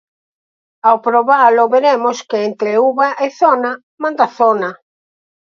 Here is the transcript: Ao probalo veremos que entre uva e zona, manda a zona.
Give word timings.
Ao 0.87 0.97
probalo 1.07 1.63
veremos 1.75 2.17
que 2.29 2.37
entre 2.49 2.71
uva 2.89 3.09
e 3.25 3.27
zona, 3.41 3.71
manda 4.01 4.23
a 4.27 4.33
zona. 4.39 4.69